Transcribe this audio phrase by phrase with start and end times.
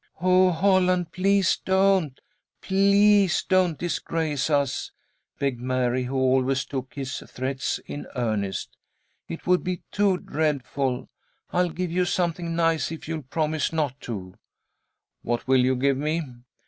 [0.19, 2.19] "Oh, Holland, please don't!
[2.59, 4.91] Please don't disgrace us,"
[5.37, 8.75] begged Mary, who always took his threats in earnest.
[9.27, 11.07] "It would be too dreadful.
[11.51, 14.33] I'll give you something nice if you'll promise not to."
[15.21, 16.23] "What will you give me?"